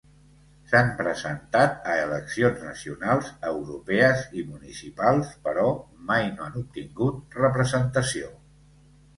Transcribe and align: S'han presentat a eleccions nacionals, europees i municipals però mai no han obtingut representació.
S'han 0.69 0.87
presentat 1.01 1.75
a 1.91 1.97
eleccions 2.05 2.63
nacionals, 2.69 3.29
europees 3.51 4.25
i 4.41 4.47
municipals 4.55 5.31
però 5.49 5.67
mai 6.11 6.27
no 6.39 6.47
han 6.49 6.59
obtingut 6.63 7.37
representació. 7.43 8.33